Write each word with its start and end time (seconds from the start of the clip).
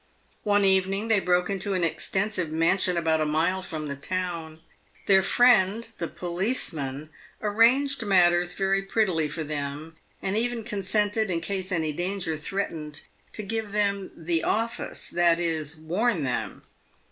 One 0.41 0.65
evening, 0.65 1.09
they 1.09 1.19
broke 1.19 1.47
into 1.47 1.75
an 1.75 1.83
extensive 1.83 2.49
mansion 2.49 2.97
about 2.97 3.21
a 3.21 3.25
mile 3.27 3.61
from 3.61 3.87
the 3.87 3.95
town. 3.95 4.61
Their 5.05 5.21
friend, 5.21 5.85
the 5.99 6.07
policeman, 6.07 7.11
arranged 7.39 8.03
matters 8.03 8.55
very 8.55 8.81
prettily 8.81 9.27
for 9.27 9.43
them, 9.43 9.95
and 10.19 10.35
even 10.35 10.63
consented, 10.63 11.29
in 11.29 11.39
case 11.39 11.71
any 11.71 11.93
danger 11.93 12.35
threatened, 12.35 13.03
to 13.33 13.43
give 13.43 13.73
them" 13.73 14.09
the 14.27 14.43
office;" 14.43 15.07
that 15.11 15.39
is, 15.39 15.75
warn 15.75 16.23
them. 16.23 16.63